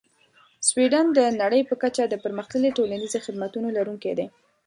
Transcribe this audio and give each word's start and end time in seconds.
سویدن 0.67 1.05
د 1.17 1.19
نړۍ 1.41 1.61
په 1.69 1.75
کچه 1.81 2.03
د 2.09 2.15
پرمختللې 2.23 2.75
ټولنیزې 2.77 3.19
خدمتونو 3.25 3.67
لرونکی 3.77 4.13
دی. 4.19 4.27